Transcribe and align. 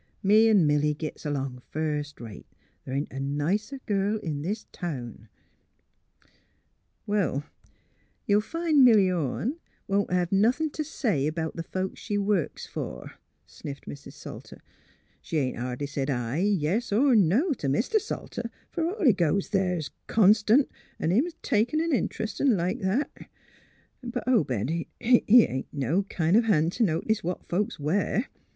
"Me 0.23 0.49
'n' 0.49 0.65
Milly 0.65 0.95
gits 0.95 1.27
along 1.27 1.61
first 1.69 2.19
rate. 2.19 2.47
Th' 2.85 2.89
ain't 2.89 3.13
a 3.13 3.19
nicer 3.19 3.77
girl 3.85 4.17
in 4.17 4.41
this 4.41 4.65
town." 4.71 5.29
176 7.05 7.05
THE 7.05 7.13
HEAET 7.13 7.21
OF 7.21 7.43
PHILURA 7.45 7.45
*' 8.21 8.23
Well, 8.25 8.25
you'll 8.25 8.41
find 8.41 8.83
Milly 8.83 9.11
Orne 9.11 9.59
won't 9.87 10.11
hev 10.11 10.31
nothin* 10.31 10.71
t' 10.71 10.83
say 10.83 11.29
'bout 11.29 11.55
th' 11.55 11.67
folks 11.67 11.99
she 11.99 12.17
works 12.17 12.65
for," 12.65 13.11
sniffed 13.45 13.85
Mrs. 13.85 14.13
Salter.'' 14.13 14.59
She 15.21 15.37
ain't 15.37 15.59
hardly 15.59 15.85
said 15.85 16.09
aye, 16.09 16.39
yes 16.39 16.91
er 16.91 17.13
no 17.15 17.53
t' 17.53 17.67
Mr. 17.67 18.01
Salter, 18.01 18.49
fer 18.71 18.89
all 18.89 19.05
he 19.05 19.13
goes 19.13 19.49
there 19.49 19.77
s' 19.77 19.91
constant, 20.07 20.67
an' 20.99 21.11
him 21.11 21.27
takin' 21.43 21.79
an 21.79 21.91
int'rest, 21.93 22.41
an' 22.41 22.57
like 22.57 22.79
that. 22.79 23.11
But 24.01 24.27
Obed 24.27 24.71
he 24.99 25.43
ain't 25.43 25.67
no 25.71 26.01
kind 26.09 26.35
of 26.35 26.45
hand 26.45 26.71
t' 26.73 26.83
notice 26.83 27.23
what 27.23 27.47
folks 27.47 27.79
wear. 27.79 28.25